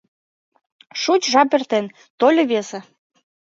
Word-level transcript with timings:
Шуч 1.01 1.21
жап 1.33 1.51
эртен, 1.57 1.85
тольо 2.19 2.43
весе. 2.51 2.79